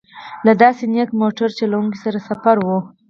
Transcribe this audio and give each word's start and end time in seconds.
له 0.45 0.53
داسې 0.63 0.83
نېک 0.93 1.09
موټر 1.21 1.49
چلوونکي 1.59 1.97
سره 2.05 2.17
سفر 2.29 2.55
و. 2.61 2.67